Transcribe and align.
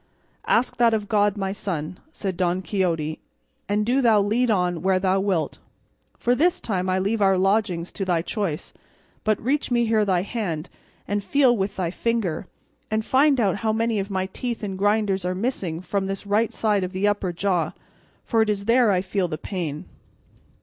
"Ask 0.47 0.77
that 0.77 0.95
of 0.95 1.07
God, 1.07 1.37
my 1.37 1.51
son," 1.51 1.99
said 2.11 2.35
Don 2.35 2.63
Quixote; 2.63 3.19
"and 3.69 3.85
do 3.85 4.01
thou 4.01 4.19
lead 4.19 4.49
on 4.49 4.81
where 4.81 4.97
thou 4.97 5.19
wilt, 5.19 5.59
for 6.17 6.33
this 6.33 6.59
time 6.59 6.89
I 6.89 6.97
leave 6.97 7.21
our 7.21 7.37
lodging 7.37 7.83
to 7.85 8.03
thy 8.03 8.23
choice; 8.23 8.73
but 9.23 9.39
reach 9.39 9.69
me 9.69 9.85
here 9.85 10.03
thy 10.03 10.23
hand, 10.23 10.69
and 11.07 11.23
feel 11.23 11.55
with 11.55 11.75
thy 11.75 11.91
finger, 11.91 12.47
and 12.89 13.05
find 13.05 13.39
out 13.39 13.57
how 13.57 13.71
many 13.71 13.99
of 13.99 14.09
my 14.09 14.25
teeth 14.25 14.63
and 14.63 14.75
grinders 14.75 15.23
are 15.23 15.35
missing 15.35 15.81
from 15.81 16.07
this 16.07 16.25
right 16.25 16.51
side 16.51 16.83
of 16.83 16.93
the 16.93 17.07
upper 17.07 17.31
jaw, 17.31 17.73
for 18.25 18.41
it 18.41 18.49
is 18.49 18.65
there 18.65 18.89
I 18.89 19.01
feel 19.01 19.27
the 19.27 19.37
pain." 19.37 19.85